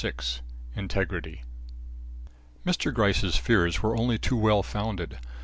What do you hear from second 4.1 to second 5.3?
too well founded.